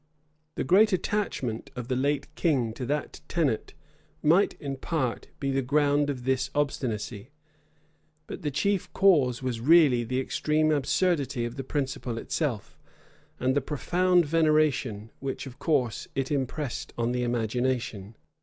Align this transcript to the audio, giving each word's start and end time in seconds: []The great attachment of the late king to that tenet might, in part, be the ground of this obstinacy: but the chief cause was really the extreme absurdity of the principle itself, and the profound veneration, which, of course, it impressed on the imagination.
[]The 0.55 0.63
great 0.63 0.91
attachment 0.93 1.69
of 1.75 1.87
the 1.87 1.95
late 1.95 2.33
king 2.33 2.73
to 2.73 2.87
that 2.87 3.21
tenet 3.27 3.75
might, 4.23 4.55
in 4.59 4.77
part, 4.77 5.27
be 5.39 5.51
the 5.51 5.61
ground 5.61 6.09
of 6.09 6.23
this 6.23 6.49
obstinacy: 6.55 7.29
but 8.25 8.41
the 8.41 8.49
chief 8.49 8.91
cause 8.93 9.43
was 9.43 9.61
really 9.61 10.03
the 10.03 10.19
extreme 10.19 10.71
absurdity 10.71 11.45
of 11.45 11.55
the 11.55 11.63
principle 11.63 12.17
itself, 12.17 12.79
and 13.39 13.55
the 13.55 13.61
profound 13.61 14.25
veneration, 14.25 15.11
which, 15.19 15.45
of 15.45 15.59
course, 15.59 16.07
it 16.15 16.31
impressed 16.31 16.93
on 16.97 17.11
the 17.11 17.21
imagination. 17.21 18.15